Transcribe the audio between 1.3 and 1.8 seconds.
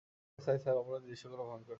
ভয়ংকর।